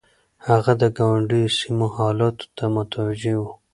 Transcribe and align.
هغه 0.47 0.71
د 0.81 0.83
ګاونډيو 0.97 1.55
سيمو 1.59 1.87
حالاتو 1.95 2.45
ته 2.57 2.65
متوجه 2.75 3.35
و. 3.41 3.43